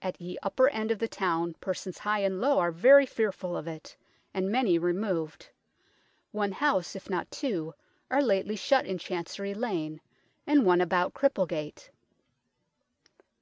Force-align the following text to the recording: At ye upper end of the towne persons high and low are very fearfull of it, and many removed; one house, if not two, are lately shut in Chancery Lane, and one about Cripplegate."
At 0.00 0.18
ye 0.18 0.38
upper 0.42 0.70
end 0.70 0.90
of 0.90 0.98
the 0.98 1.06
towne 1.08 1.52
persons 1.60 1.98
high 1.98 2.20
and 2.20 2.40
low 2.40 2.58
are 2.58 2.72
very 2.72 3.04
fearfull 3.04 3.54
of 3.54 3.66
it, 3.68 3.96
and 4.32 4.50
many 4.50 4.78
removed; 4.78 5.50
one 6.32 6.52
house, 6.52 6.96
if 6.96 7.10
not 7.10 7.30
two, 7.30 7.74
are 8.10 8.22
lately 8.22 8.56
shut 8.56 8.86
in 8.86 8.96
Chancery 8.96 9.52
Lane, 9.52 10.00
and 10.46 10.64
one 10.64 10.80
about 10.80 11.12
Cripplegate." 11.12 11.90